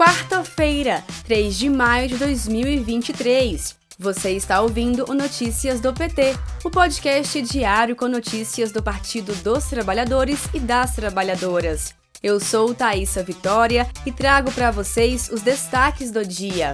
[0.00, 3.76] Quarta-feira, 3 de maio de 2023.
[3.98, 6.34] Você está ouvindo o Notícias do PT,
[6.64, 11.94] o podcast diário com notícias do Partido dos Trabalhadores e das Trabalhadoras.
[12.22, 16.72] Eu sou Thaisa Vitória e trago para vocês os destaques do dia.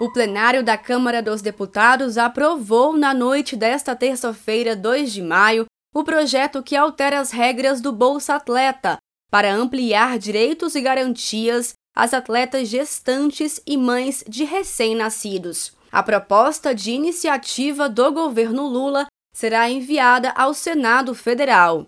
[0.00, 6.02] O plenário da Câmara dos Deputados aprovou na noite desta terça-feira, 2 de maio, o
[6.02, 8.96] projeto que altera as regras do Bolsa Atleta
[9.30, 15.78] para ampliar direitos e garantias às atletas gestantes e mães de recém-nascidos.
[15.92, 21.84] A proposta de iniciativa do governo Lula será enviada ao Senado Federal.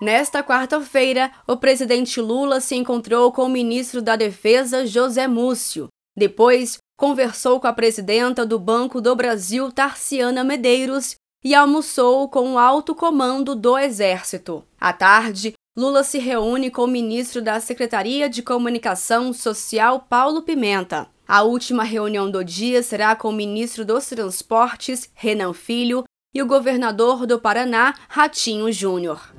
[0.00, 5.88] Nesta quarta-feira, o presidente Lula se encontrou com o ministro da Defesa, José Múcio.
[6.16, 12.58] Depois, conversou com a presidenta do Banco do Brasil, Tarciana Medeiros, e almoçou com o
[12.58, 14.64] alto comando do Exército.
[14.80, 21.15] À tarde, Lula se reúne com o ministro da Secretaria de Comunicação Social, Paulo Pimenta.
[21.28, 26.46] A última reunião do dia será com o ministro dos Transportes, Renan Filho, e o
[26.46, 29.34] governador do Paraná, Ratinho Júnior.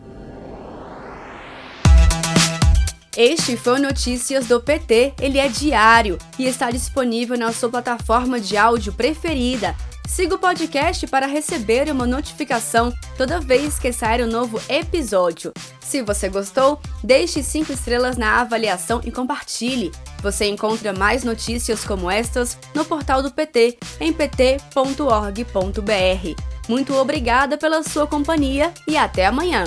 [3.16, 5.14] Este foi o Notícias do PT.
[5.22, 9.74] Ele é diário e está disponível na sua plataforma de áudio preferida.
[10.08, 15.52] Siga o podcast para receber uma notificação toda vez que sair um novo episódio.
[15.82, 19.92] Se você gostou, deixe 5 estrelas na avaliação e compartilhe.
[20.24, 25.44] Você encontra mais notícias como estas no portal do PT em pt.org.br.
[26.70, 29.66] Muito obrigada pela sua companhia e até amanhã!